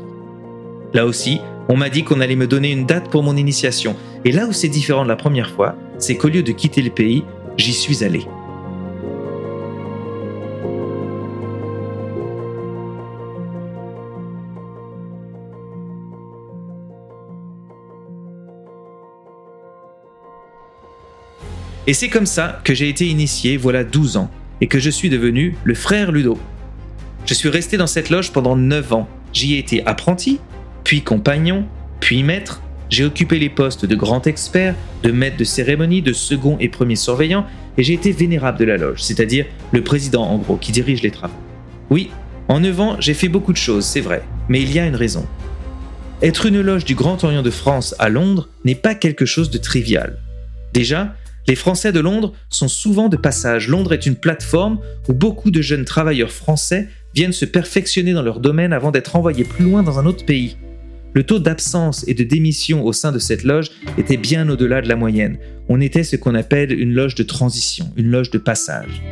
Là 0.95 1.05
aussi, 1.05 1.41
on 1.69 1.77
m'a 1.77 1.89
dit 1.89 2.05
qu'on 2.05 2.21
allait 2.21 2.37
me 2.37 2.47
donner 2.47 2.71
une 2.71 2.87
date 2.87 3.11
pour 3.11 3.25
mon 3.25 3.37
initiation. 3.37 3.97
Et 4.25 4.31
là 4.31 4.47
où 4.47 4.53
c'est 4.53 4.69
différent 4.69 5.03
de 5.03 5.09
la 5.09 5.17
première 5.17 5.51
fois, 5.51 5.75
c'est 5.99 6.17
qu'au 6.17 6.29
lieu 6.29 6.45
de 6.45 6.53
quitter 6.53 6.83
le 6.83 6.91
pays, 6.91 7.25
j'y 7.57 7.73
suis 7.73 8.05
allé. 8.05 8.25
Et 21.89 21.95
c'est 21.95 22.09
comme 22.09 22.27
ça 22.27 22.61
que 22.63 22.75
j'ai 22.75 22.89
été 22.89 23.09
initié 23.09 23.57
voilà 23.57 23.83
12 23.83 24.17
ans 24.17 24.31
et 24.61 24.67
que 24.67 24.79
je 24.79 24.91
suis 24.91 25.11
devenu 25.11 25.57
le 25.65 25.75
frère 25.75 26.13
Ludo. 26.13 26.39
Je 27.27 27.35
suis 27.35 27.49
resté 27.49 27.77
dans 27.77 27.87
cette 27.87 28.11
loge 28.11 28.33
pendant 28.33 28.57
9 28.57 28.93
ans. 28.93 29.09
J'y 29.33 29.55
ai 29.55 29.59
été 29.59 29.87
apprenti, 29.87 30.41
puis 30.85 31.03
compagnon, 31.03 31.65
puis 32.01 32.23
maître. 32.23 32.63
J'ai 32.89 33.05
occupé 33.05 33.39
les 33.39 33.49
postes 33.49 33.87
de 33.87 33.95
grand 33.95 34.27
expert, 34.27 34.75
de 35.03 35.13
maître 35.13 35.37
de 35.37 35.45
cérémonie, 35.45 36.03
de 36.03 36.13
second 36.13 36.57
et 36.59 36.69
premier 36.69 36.97
surveillant, 36.97 37.47
et 37.79 37.85
j'ai 37.85 37.95
été 37.95 38.11
vénérable 38.11 38.59
de 38.59 38.65
la 38.65 38.77
loge, 38.77 39.03
c'est-à-dire 39.03 39.47
le 39.73 39.85
président 39.85 40.25
en 40.25 40.39
gros 40.39 40.57
qui 40.57 40.73
dirige 40.73 41.03
les 41.03 41.13
travaux. 41.13 41.35
Oui, 41.89 42.11
en 42.49 42.61
9 42.61 42.81
ans, 42.81 42.97
j'ai 42.99 43.15
fait 43.15 43.29
beaucoup 43.29 43.53
de 43.53 43.59
choses, 43.59 43.85
c'est 43.85 44.01
vrai, 44.01 44.25
mais 44.49 44.61
il 44.61 44.73
y 44.73 44.81
a 44.81 44.87
une 44.87 44.97
raison. 44.97 45.27
Être 46.23 46.47
une 46.47 46.61
loge 46.61 46.85
du 46.85 46.95
Grand 46.95 47.23
Orient 47.23 47.43
de 47.43 47.51
France 47.51 47.95
à 47.99 48.09
Londres 48.09 48.49
n'est 48.65 48.75
pas 48.75 48.95
quelque 48.95 49.25
chose 49.25 49.51
de 49.51 49.59
trivial. 49.59 50.19
Déjà, 50.75 51.15
les 51.49 51.55
Français 51.55 51.93
de 51.93 52.01
Londres 52.01 52.33
sont 52.49 52.69
souvent 52.69 53.09
de 53.09 53.17
passage. 53.17 53.69
Londres 53.69 53.93
est 53.93 54.07
une 54.07 54.17
plateforme 54.17 54.79
où 55.09 55.13
beaucoup 55.13 55.51
de 55.51 55.63
jeunes 55.63 55.85
travailleurs 55.85 56.31
français 56.31 56.89
viennent 57.15 57.33
se 57.33 57.45
perfectionner 57.45 58.13
dans 58.13 58.23
leur 58.23 58.41
domaine 58.41 58.73
avant 58.73 58.91
d'être 58.91 59.17
envoyés 59.17 59.45
plus 59.45 59.65
loin 59.65 59.83
dans 59.83 59.99
un 59.99 60.07
autre 60.07 60.25
pays. 60.25 60.57
Le 61.13 61.25
taux 61.25 61.41
d'absence 61.41 62.05
et 62.07 62.15
de 62.15 62.23
démission 62.23 62.85
au 62.85 62.93
sein 62.93 63.11
de 63.11 63.19
cette 63.19 63.43
loge 63.43 63.71
était 63.99 64.17
bien 64.17 64.49
au-delà 64.49 64.81
de 64.81 64.89
la 64.89 64.95
moyenne. 64.95 65.39
On 65.69 65.81
était 65.81 66.05
ce 66.05 66.15
qu'on 66.15 66.37
appelle 66.37 66.73
une 66.73 66.93
loge 66.93 67.17
de 67.17 67.25
transition, 67.25 67.91
une 67.97 68.11
loge 68.11 68.31
de 68.31 68.39
passage. 68.39 69.03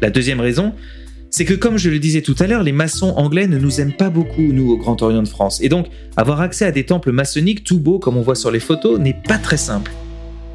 La 0.00 0.10
deuxième 0.10 0.40
raison, 0.40 0.72
c'est 1.28 1.44
que 1.44 1.54
comme 1.54 1.76
je 1.76 1.90
le 1.90 1.98
disais 1.98 2.22
tout 2.22 2.36
à 2.38 2.46
l'heure, 2.46 2.62
les 2.62 2.72
maçons 2.72 3.14
anglais 3.16 3.48
ne 3.48 3.58
nous 3.58 3.80
aiment 3.80 3.96
pas 3.96 4.10
beaucoup, 4.10 4.52
nous, 4.52 4.70
au 4.70 4.76
Grand 4.76 5.02
Orient 5.02 5.22
de 5.22 5.28
France. 5.28 5.60
Et 5.60 5.68
donc, 5.68 5.86
avoir 6.16 6.40
accès 6.40 6.66
à 6.66 6.72
des 6.72 6.84
temples 6.84 7.10
maçonniques 7.10 7.64
tout 7.64 7.80
beaux, 7.80 7.98
comme 7.98 8.16
on 8.16 8.22
voit 8.22 8.36
sur 8.36 8.52
les 8.52 8.60
photos, 8.60 9.00
n'est 9.00 9.20
pas 9.26 9.38
très 9.38 9.56
simple. 9.56 9.90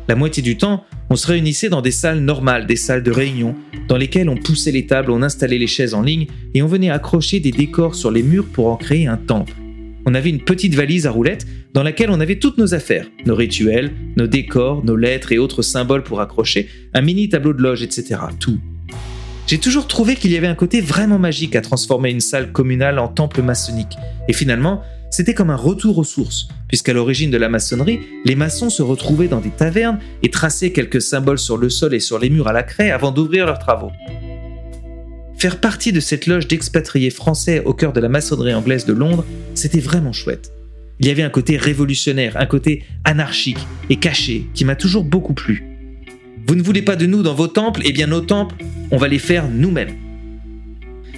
La 0.07 0.15
moitié 0.15 0.43
du 0.43 0.55
temps, 0.55 0.83
on 1.09 1.15
se 1.15 1.25
réunissait 1.25 1.69
dans 1.69 1.81
des 1.81 1.91
salles 1.91 2.19
normales, 2.19 2.67
des 2.67 2.75
salles 2.75 3.01
de 3.01 3.11
réunion, 3.11 3.55
dans 3.87 3.97
lesquelles 3.97 4.29
on 4.29 4.37
poussait 4.37 4.71
les 4.71 4.85
tables, 4.85 5.11
on 5.11 5.23
installait 5.23 5.57
les 5.57 5.67
chaises 5.67 5.95
en 5.95 6.01
ligne 6.03 6.27
et 6.53 6.61
on 6.61 6.67
venait 6.67 6.91
accrocher 6.91 7.39
des 7.39 7.51
décors 7.51 7.95
sur 7.95 8.11
les 8.11 8.21
murs 8.21 8.45
pour 8.45 8.67
en 8.67 8.75
créer 8.75 9.07
un 9.07 9.17
temple. 9.17 9.53
On 10.05 10.13
avait 10.13 10.29
une 10.29 10.41
petite 10.41 10.75
valise 10.75 11.07
à 11.07 11.11
roulettes 11.11 11.47
dans 11.73 11.81
laquelle 11.81 12.11
on 12.11 12.19
avait 12.19 12.37
toutes 12.37 12.59
nos 12.59 12.75
affaires, 12.75 13.07
nos 13.25 13.35
rituels, 13.35 13.91
nos 14.15 14.27
décors, 14.27 14.85
nos 14.85 14.95
lettres 14.95 15.31
et 15.31 15.39
autres 15.39 15.63
symboles 15.63 16.03
pour 16.03 16.21
accrocher, 16.21 16.69
un 16.93 17.01
mini 17.01 17.27
tableau 17.27 17.53
de 17.53 17.61
loge, 17.61 17.81
etc. 17.81 18.19
Tout. 18.39 18.59
J'ai 19.47 19.57
toujours 19.57 19.87
trouvé 19.87 20.15
qu'il 20.15 20.31
y 20.31 20.37
avait 20.37 20.47
un 20.47 20.55
côté 20.55 20.81
vraiment 20.81 21.19
magique 21.19 21.55
à 21.55 21.61
transformer 21.61 22.11
une 22.11 22.19
salle 22.19 22.51
communale 22.51 22.99
en 22.99 23.07
temple 23.07 23.41
maçonnique. 23.41 23.95
Et 24.27 24.33
finalement, 24.33 24.81
c'était 25.15 25.33
comme 25.33 25.49
un 25.49 25.55
retour 25.55 25.97
aux 25.97 26.03
sources, 26.03 26.49
puisqu'à 26.67 26.91
l'origine 26.91 27.31
de 27.31 27.37
la 27.37 27.47
maçonnerie, 27.47 28.01
les 28.25 28.35
maçons 28.35 28.69
se 28.69 28.81
retrouvaient 28.81 29.29
dans 29.29 29.39
des 29.39 29.49
tavernes 29.49 29.97
et 30.23 30.29
traçaient 30.29 30.73
quelques 30.73 31.01
symboles 31.01 31.39
sur 31.39 31.55
le 31.55 31.69
sol 31.69 31.93
et 31.93 32.01
sur 32.01 32.19
les 32.19 32.29
murs 32.29 32.49
à 32.49 32.51
la 32.51 32.63
craie 32.63 32.91
avant 32.91 33.11
d'ouvrir 33.13 33.45
leurs 33.45 33.59
travaux. 33.59 33.93
Faire 35.37 35.61
partie 35.61 35.93
de 35.93 36.01
cette 36.01 36.27
loge 36.27 36.49
d'expatriés 36.49 37.11
français 37.11 37.61
au 37.63 37.73
cœur 37.73 37.93
de 37.93 38.01
la 38.01 38.09
maçonnerie 38.09 38.53
anglaise 38.53 38.85
de 38.85 38.91
Londres, 38.91 39.23
c'était 39.53 39.79
vraiment 39.79 40.11
chouette. 40.11 40.51
Il 40.99 41.07
y 41.07 41.11
avait 41.11 41.23
un 41.23 41.29
côté 41.29 41.55
révolutionnaire, 41.55 42.35
un 42.35 42.45
côté 42.45 42.83
anarchique 43.05 43.65
et 43.89 43.95
caché 43.95 44.47
qui 44.53 44.65
m'a 44.65 44.75
toujours 44.75 45.05
beaucoup 45.05 45.33
plu. 45.33 45.63
Vous 46.45 46.55
ne 46.55 46.61
voulez 46.61 46.81
pas 46.81 46.97
de 46.97 47.05
nous 47.05 47.23
dans 47.23 47.35
vos 47.35 47.47
temples? 47.47 47.79
Eh 47.85 47.93
bien 47.93 48.07
nos 48.07 48.19
temples, 48.19 48.55
on 48.91 48.97
va 48.97 49.07
les 49.07 49.19
faire 49.19 49.47
nous-mêmes. 49.47 49.95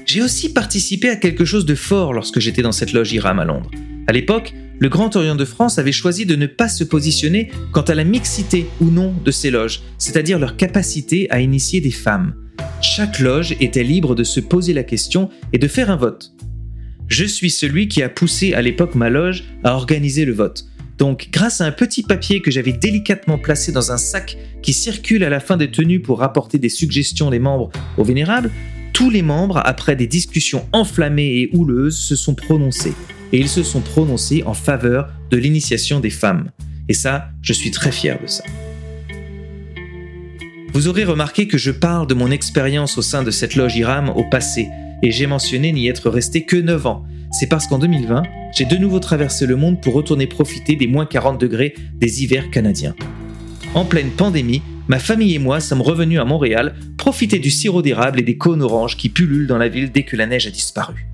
J'ai 0.07 0.21
aussi 0.21 0.53
participé 0.53 1.09
à 1.09 1.17
quelque 1.17 1.43
chose 1.43 1.65
de 1.65 1.75
fort 1.75 2.13
lorsque 2.13 2.39
j'étais 2.39 2.61
dans 2.61 2.71
cette 2.71 2.93
loge 2.93 3.11
IRAM 3.11 3.39
à 3.39 3.45
Londres. 3.45 3.69
À 4.07 4.13
l'époque, 4.13 4.53
le 4.79 4.87
Grand 4.87 5.13
Orient 5.17 5.35
de 5.35 5.43
France 5.43 5.79
avait 5.79 5.91
choisi 5.91 6.25
de 6.25 6.37
ne 6.37 6.45
pas 6.45 6.69
se 6.69 6.85
positionner 6.85 7.51
quant 7.73 7.81
à 7.81 7.93
la 7.93 8.05
mixité 8.05 8.67
ou 8.79 8.85
non 8.85 9.13
de 9.25 9.31
ces 9.31 9.51
loges, 9.51 9.81
c'est-à-dire 9.97 10.39
leur 10.39 10.55
capacité 10.55 11.29
à 11.29 11.41
initier 11.41 11.81
des 11.81 11.91
femmes. 11.91 12.35
Chaque 12.81 13.19
loge 13.19 13.57
était 13.59 13.83
libre 13.83 14.15
de 14.15 14.23
se 14.23 14.39
poser 14.39 14.71
la 14.71 14.83
question 14.83 15.29
et 15.51 15.57
de 15.57 15.67
faire 15.67 15.91
un 15.91 15.97
vote. 15.97 16.31
Je 17.09 17.25
suis 17.25 17.49
celui 17.49 17.89
qui 17.89 18.01
a 18.01 18.07
poussé 18.07 18.53
à 18.53 18.61
l'époque 18.61 18.95
ma 18.95 19.09
loge 19.09 19.43
à 19.65 19.73
organiser 19.73 20.23
le 20.23 20.33
vote. 20.33 20.67
Donc, 20.97 21.27
grâce 21.33 21.59
à 21.59 21.65
un 21.65 21.71
petit 21.71 22.01
papier 22.01 22.41
que 22.41 22.49
j'avais 22.49 22.71
délicatement 22.71 23.37
placé 23.37 23.73
dans 23.73 23.91
un 23.91 23.97
sac 23.97 24.37
qui 24.61 24.71
circule 24.71 25.25
à 25.25 25.29
la 25.29 25.41
fin 25.41 25.57
des 25.57 25.69
tenues 25.69 25.99
pour 25.99 26.19
rapporter 26.19 26.59
des 26.59 26.69
suggestions 26.69 27.29
des 27.29 27.39
membres 27.39 27.71
aux 27.97 28.03
vénérables, 28.05 28.51
tous 28.94 29.10
les 29.10 29.22
membres, 29.22 29.62
après 29.63 29.96
des 29.96 30.08
discussions 30.08 30.65
enflammées 30.72 31.41
et 31.41 31.50
houleuses, 31.53 31.98
se 31.98 32.15
sont 32.15 32.36
prononcés. 32.36 32.94
Et 33.34 33.39
ils 33.39 33.50
se 33.50 33.63
sont 33.63 33.82
prononcés 33.82 34.44
en 34.46 34.53
faveur 34.53 35.10
de 35.29 35.38
l'initiation 35.38 36.00
des 36.00 36.10
femmes. 36.10 36.50
Et 36.89 36.94
ça, 36.94 37.29
je 37.41 37.53
suis 37.53 37.72
très 37.72 37.91
fier 37.91 38.20
de 38.22 38.27
ça. 38.27 38.44
Vous 40.74 40.88
aurez 40.88 41.03
remarqué 41.03 41.48
que 41.48 41.58
je 41.58 41.72
parle 41.72 42.08
de 42.08 42.13
mon 42.13 42.29
expérience 42.29 42.98
au 42.98 43.01
sein 43.01 43.24
de 43.24 43.32
cette 43.32 43.56
loge 43.56 43.75
IRAM 43.75 44.10
au 44.10 44.24
passé, 44.24 44.67
et 45.03 45.12
j'ai 45.12 45.27
mentionné 45.27 45.72
n'y 45.72 45.88
être 45.88 46.10
resté 46.10 46.46
que 46.46 46.56
9 46.56 46.86
ans. 46.86 47.03
C'est 47.32 47.48
parce 47.48 47.67
qu'en 47.67 47.79
2020, 47.79 48.24
j'ai 48.56 48.65
de 48.65 48.77
nouveau 48.77 49.00
traversé 49.00 49.46
le 49.46 49.56
monde 49.56 49.82
pour 49.82 49.94
retourner 49.94 50.27
profiter 50.27 50.75
des 50.75 50.88
moins 50.88 51.06
40 51.06 51.39
degrés 51.39 51.74
des 51.96 52.24
hivers 52.24 52.50
canadiens. 52.50 52.96
En 53.74 53.86
pleine 53.86 54.12
pandémie, 54.12 54.62
ma 54.88 55.00
famille 55.00 55.36
et 55.36 55.39
moi 55.39 55.60
sommes 55.60 55.82
revenus 55.82 56.20
à 56.20 56.25
Montréal 56.25 56.75
profiter 56.98 57.39
du 57.39 57.50
sirop 57.50 57.82
d'érable 57.82 58.20
et 58.20 58.24
des 58.24 58.38
cônes 58.38 58.62
oranges 58.62 58.98
qui 58.98 59.10
pullulent 59.10 59.48
dans 59.48 59.58
la 59.58 59.70
ville 59.70 59.91
dès 59.91 60.03
que 60.03 60.15
la 60.15 60.25
neige 60.25 60.48
a 60.48 60.51
disparu. 60.51 61.08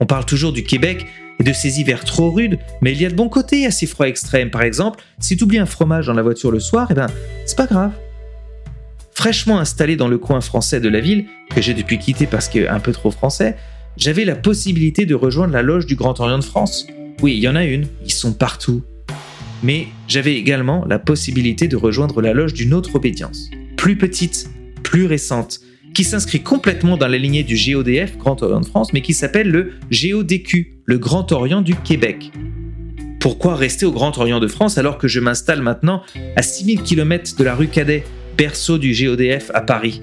On 0.00 0.06
parle 0.06 0.24
toujours 0.24 0.52
du 0.52 0.62
Québec 0.62 1.06
et 1.38 1.44
de 1.44 1.52
ses 1.52 1.80
hivers 1.80 2.04
trop 2.04 2.30
rudes, 2.30 2.58
mais 2.80 2.92
il 2.92 3.00
y 3.00 3.06
a 3.06 3.10
de 3.10 3.14
bons 3.14 3.28
côtés 3.28 3.66
à 3.66 3.70
ces 3.70 3.86
froids 3.86 4.08
extrêmes. 4.08 4.50
Par 4.50 4.62
exemple, 4.62 5.02
si 5.18 5.36
tu 5.36 5.44
oublies 5.44 5.58
un 5.58 5.66
fromage 5.66 6.06
dans 6.06 6.14
la 6.14 6.22
voiture 6.22 6.50
le 6.50 6.60
soir, 6.60 6.88
eh 6.90 6.94
ben, 6.94 7.08
c'est 7.44 7.56
pas 7.56 7.66
grave. 7.66 7.92
Fraîchement 9.12 9.58
installé 9.58 9.96
dans 9.96 10.08
le 10.08 10.18
coin 10.18 10.40
français 10.40 10.80
de 10.80 10.88
la 10.88 11.00
ville, 11.00 11.26
que 11.54 11.62
j'ai 11.62 11.74
depuis 11.74 11.98
quitté 11.98 12.26
parce 12.26 12.48
que 12.48 12.68
un 12.68 12.80
peu 12.80 12.92
trop 12.92 13.10
français, 13.10 13.56
j'avais 13.96 14.26
la 14.26 14.36
possibilité 14.36 15.06
de 15.06 15.14
rejoindre 15.14 15.54
la 15.54 15.62
loge 15.62 15.86
du 15.86 15.96
Grand 15.96 16.18
Orient 16.20 16.38
de 16.38 16.44
France. 16.44 16.86
Oui, 17.22 17.34
il 17.34 17.40
y 17.40 17.48
en 17.48 17.56
a 17.56 17.64
une, 17.64 17.86
ils 18.04 18.12
sont 18.12 18.34
partout, 18.34 18.82
mais 19.62 19.88
j'avais 20.08 20.34
également 20.34 20.84
la 20.86 20.98
possibilité 20.98 21.68
de 21.68 21.76
rejoindre 21.76 22.20
la 22.20 22.32
loge 22.32 22.54
d'une 22.54 22.74
autre 22.74 22.96
obédience, 22.96 23.50
plus 23.76 23.96
petite, 23.96 24.50
plus 24.82 25.06
récente, 25.06 25.60
qui 25.94 26.04
s'inscrit 26.04 26.42
complètement 26.42 26.96
dans 26.96 27.08
la 27.08 27.18
lignée 27.18 27.42
du 27.42 27.56
GODF, 27.56 28.18
Grand 28.18 28.42
Orient 28.42 28.60
de 28.60 28.66
France, 28.66 28.92
mais 28.92 29.00
qui 29.00 29.14
s'appelle 29.14 29.48
le 29.48 29.72
GODQ, 29.90 30.80
le 30.84 30.98
Grand 30.98 31.32
Orient 31.32 31.62
du 31.62 31.74
Québec. 31.74 32.32
Pourquoi 33.18 33.56
rester 33.56 33.86
au 33.86 33.92
Grand 33.92 34.16
Orient 34.18 34.38
de 34.38 34.46
France 34.46 34.78
alors 34.78 34.98
que 34.98 35.08
je 35.08 35.20
m'installe 35.20 35.62
maintenant 35.62 36.02
à 36.36 36.42
6000 36.42 36.82
km 36.82 37.36
de 37.36 37.44
la 37.44 37.54
rue 37.54 37.68
Cadet, 37.68 38.04
berceau 38.36 38.78
du 38.78 38.92
GODF 38.92 39.50
à 39.54 39.62
Paris? 39.62 40.02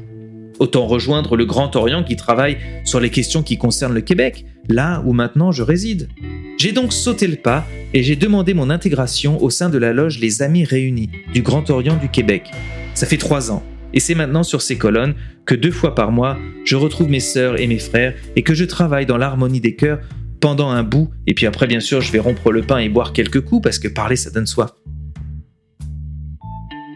Autant 0.59 0.85
rejoindre 0.85 1.35
le 1.35 1.45
Grand 1.45 1.75
Orient 1.75 2.03
qui 2.03 2.15
travaille 2.15 2.57
sur 2.83 2.99
les 2.99 3.09
questions 3.09 3.43
qui 3.43 3.57
concernent 3.57 3.93
le 3.93 4.01
Québec, 4.01 4.45
là 4.69 5.01
où 5.05 5.13
maintenant 5.13 5.51
je 5.51 5.63
réside. 5.63 6.09
J'ai 6.57 6.71
donc 6.71 6.93
sauté 6.93 7.27
le 7.27 7.35
pas 7.35 7.65
et 7.93 8.03
j'ai 8.03 8.15
demandé 8.15 8.53
mon 8.53 8.69
intégration 8.69 9.41
au 9.41 9.49
sein 9.49 9.69
de 9.69 9.77
la 9.77 9.93
loge 9.93 10.19
Les 10.19 10.41
Amis 10.41 10.63
Réunis 10.63 11.09
du 11.33 11.41
Grand 11.41 11.69
Orient 11.69 11.97
du 11.97 12.09
Québec. 12.09 12.51
Ça 12.93 13.05
fait 13.05 13.17
trois 13.17 13.51
ans, 13.51 13.63
et 13.93 13.99
c'est 13.99 14.15
maintenant 14.15 14.43
sur 14.43 14.61
ces 14.61 14.77
colonnes 14.77 15.15
que 15.45 15.55
deux 15.55 15.71
fois 15.71 15.95
par 15.95 16.11
mois, 16.11 16.37
je 16.65 16.75
retrouve 16.75 17.09
mes 17.09 17.19
sœurs 17.19 17.59
et 17.59 17.67
mes 17.67 17.79
frères 17.79 18.13
et 18.35 18.43
que 18.43 18.53
je 18.53 18.65
travaille 18.65 19.05
dans 19.05 19.17
l'harmonie 19.17 19.61
des 19.61 19.75
cœurs 19.75 19.99
pendant 20.39 20.69
un 20.69 20.83
bout, 20.83 21.09
et 21.25 21.33
puis 21.33 21.45
après 21.45 21.67
bien 21.67 21.79
sûr 21.79 22.01
je 22.01 22.11
vais 22.11 22.19
rompre 22.19 22.51
le 22.51 22.61
pain 22.61 22.77
et 22.77 22.89
boire 22.89 23.13
quelques 23.13 23.41
coups 23.41 23.63
parce 23.63 23.79
que 23.79 23.87
parler 23.87 24.15
ça 24.15 24.29
donne 24.29 24.47
soif. 24.47 24.71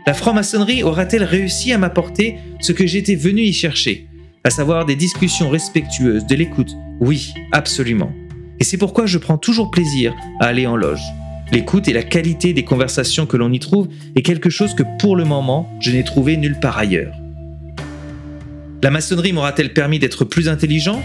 La 0.07 0.13
franc-maçonnerie 0.13 0.83
aura-t-elle 0.83 1.25
réussi 1.25 1.73
à 1.73 1.77
m'apporter 1.77 2.37
ce 2.61 2.71
que 2.71 2.87
j'étais 2.87 3.15
venu 3.15 3.41
y 3.41 3.51
chercher, 3.51 4.07
à 4.45 4.49
savoir 4.49 4.85
des 4.85 4.95
discussions 4.95 5.49
respectueuses, 5.49 6.25
de 6.25 6.33
l'écoute? 6.33 6.71
Oui, 7.01 7.33
absolument. 7.51 8.13
Et 8.61 8.63
c'est 8.63 8.77
pourquoi 8.77 9.05
je 9.05 9.17
prends 9.17 9.37
toujours 9.37 9.69
plaisir 9.69 10.15
à 10.39 10.45
aller 10.45 10.65
en 10.65 10.77
loge. 10.77 11.01
L'écoute 11.51 11.89
et 11.89 11.93
la 11.93 12.03
qualité 12.03 12.53
des 12.53 12.63
conversations 12.63 13.25
que 13.25 13.35
l'on 13.35 13.51
y 13.51 13.59
trouve 13.59 13.89
est 14.15 14.21
quelque 14.21 14.49
chose 14.49 14.75
que 14.75 14.83
pour 14.97 15.17
le 15.17 15.25
moment, 15.25 15.69
je 15.81 15.91
n'ai 15.91 16.05
trouvé 16.05 16.37
nulle 16.37 16.57
part 16.61 16.77
ailleurs. 16.77 17.13
La 18.81 18.91
maçonnerie 18.91 19.33
m'aura-t-elle 19.33 19.73
permis 19.73 19.99
d'être 19.99 20.23
plus 20.23 20.47
intelligent? 20.47 21.03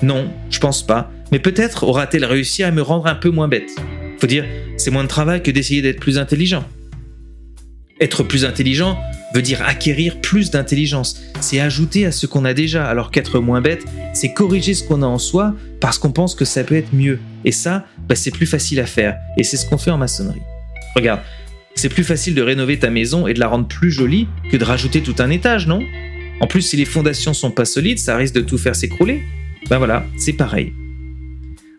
Non, 0.00 0.26
je 0.48 0.58
pense 0.58 0.82
pas, 0.82 1.10
mais 1.32 1.38
peut-être 1.38 1.84
aura-t-elle 1.84 2.24
réussi 2.24 2.62
à 2.62 2.70
me 2.70 2.80
rendre 2.80 3.08
un 3.08 3.14
peu 3.14 3.28
moins 3.28 3.48
bête. 3.48 3.76
Faut 4.18 4.26
dire, 4.26 4.46
c'est 4.78 4.90
moins 4.90 5.04
de 5.04 5.08
travail 5.08 5.42
que 5.42 5.50
d'essayer 5.50 5.82
d'être 5.82 6.00
plus 6.00 6.16
intelligent. 6.16 6.64
Être 8.00 8.22
plus 8.22 8.44
intelligent 8.44 8.98
veut 9.34 9.42
dire 9.42 9.62
acquérir 9.62 10.20
plus 10.20 10.50
d'intelligence. 10.50 11.20
C'est 11.40 11.60
ajouter 11.60 12.06
à 12.06 12.12
ce 12.12 12.26
qu'on 12.26 12.44
a 12.44 12.54
déjà, 12.54 12.86
alors 12.86 13.10
qu'être 13.10 13.40
moins 13.40 13.60
bête, 13.60 13.84
c'est 14.14 14.32
corriger 14.32 14.74
ce 14.74 14.84
qu'on 14.84 15.02
a 15.02 15.06
en 15.06 15.18
soi 15.18 15.54
parce 15.80 15.98
qu'on 15.98 16.12
pense 16.12 16.34
que 16.34 16.44
ça 16.44 16.64
peut 16.64 16.76
être 16.76 16.94
mieux. 16.94 17.18
Et 17.44 17.52
ça, 17.52 17.84
bah, 18.08 18.14
c'est 18.14 18.30
plus 18.30 18.46
facile 18.46 18.80
à 18.80 18.86
faire. 18.86 19.16
Et 19.36 19.44
c'est 19.44 19.56
ce 19.56 19.66
qu'on 19.66 19.78
fait 19.78 19.90
en 19.90 19.98
maçonnerie. 19.98 20.40
Regarde, 20.94 21.20
c'est 21.74 21.88
plus 21.88 22.04
facile 22.04 22.34
de 22.34 22.42
rénover 22.42 22.78
ta 22.78 22.90
maison 22.90 23.26
et 23.26 23.34
de 23.34 23.40
la 23.40 23.48
rendre 23.48 23.68
plus 23.68 23.90
jolie 23.90 24.28
que 24.50 24.56
de 24.56 24.64
rajouter 24.64 25.02
tout 25.02 25.14
un 25.18 25.30
étage, 25.30 25.66
non? 25.66 25.80
En 26.40 26.46
plus, 26.46 26.62
si 26.62 26.76
les 26.76 26.84
fondations 26.84 27.34
sont 27.34 27.50
pas 27.50 27.64
solides, 27.64 27.98
ça 27.98 28.16
risque 28.16 28.34
de 28.34 28.40
tout 28.40 28.58
faire 28.58 28.76
s'écrouler. 28.76 29.22
Ben 29.68 29.78
voilà, 29.78 30.06
c'est 30.16 30.32
pareil. 30.32 30.72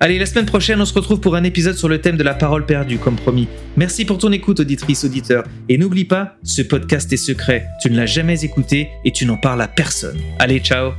Allez, 0.01 0.17
la 0.17 0.25
semaine 0.25 0.45
prochaine, 0.45 0.79
on 0.79 0.85
se 0.85 0.93
retrouve 0.93 1.19
pour 1.19 1.35
un 1.35 1.43
épisode 1.43 1.75
sur 1.75 1.89
le 1.89 1.99
thème 1.99 2.15
de 2.15 2.23
la 2.23 2.33
parole 2.33 2.65
perdue, 2.65 2.97
comme 2.97 3.17
promis. 3.17 3.49
Merci 3.75 4.05
pour 4.05 4.17
ton 4.17 4.31
écoute, 4.31 4.61
auditrice, 4.61 5.03
auditeur. 5.03 5.43
Et 5.67 5.77
n'oublie 5.77 6.05
pas, 6.05 6.37
ce 6.41 6.61
podcast 6.61 7.11
est 7.11 7.17
secret. 7.17 7.65
Tu 7.81 7.91
ne 7.91 7.97
l'as 7.97 8.05
jamais 8.05 8.45
écouté 8.45 8.87
et 9.03 9.11
tu 9.11 9.25
n'en 9.25 9.35
parles 9.35 9.61
à 9.61 9.67
personne. 9.67 10.17
Allez, 10.39 10.59
ciao 10.59 10.93